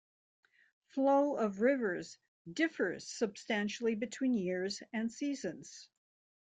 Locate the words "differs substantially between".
2.51-4.33